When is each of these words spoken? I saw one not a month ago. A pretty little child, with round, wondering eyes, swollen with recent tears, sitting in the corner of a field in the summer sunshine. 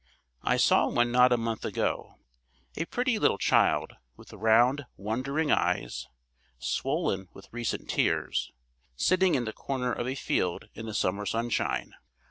I 0.41 0.57
saw 0.57 0.89
one 0.89 1.11
not 1.11 1.31
a 1.31 1.37
month 1.37 1.63
ago. 1.63 2.15
A 2.75 2.85
pretty 2.85 3.19
little 3.19 3.37
child, 3.37 3.97
with 4.17 4.33
round, 4.33 4.87
wondering 4.97 5.51
eyes, 5.51 6.07
swollen 6.57 7.29
with 7.33 7.49
recent 7.53 7.87
tears, 7.87 8.51
sitting 8.95 9.35
in 9.35 9.45
the 9.45 9.53
corner 9.53 9.93
of 9.93 10.07
a 10.07 10.15
field 10.15 10.69
in 10.73 10.87
the 10.87 10.95
summer 10.95 11.27
sunshine. 11.27 11.93